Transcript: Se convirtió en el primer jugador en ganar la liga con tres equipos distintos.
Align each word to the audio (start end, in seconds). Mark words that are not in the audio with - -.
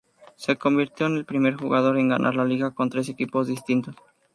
Se 0.35 0.55
convirtió 0.57 1.05
en 1.05 1.15
el 1.17 1.25
primer 1.25 1.53
jugador 1.57 1.99
en 1.99 2.07
ganar 2.09 2.33
la 2.33 2.43
liga 2.43 2.71
con 2.71 2.89
tres 2.89 3.07
equipos 3.09 3.45
distintos. 3.45 3.93